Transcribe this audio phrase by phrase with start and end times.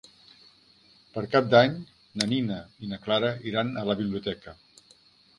[1.17, 1.75] Per Cap d'Any
[2.21, 2.57] na Nina
[2.87, 4.55] i na Clara iran a la biblioteca.